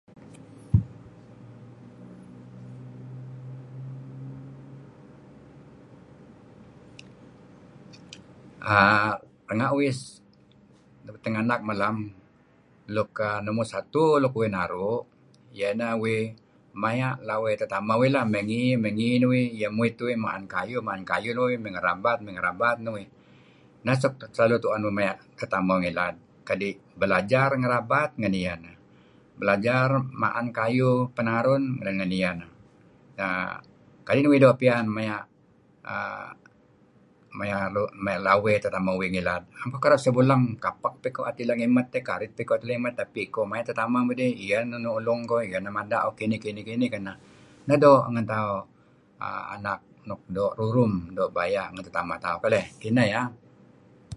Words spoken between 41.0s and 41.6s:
peh am tikoh mileh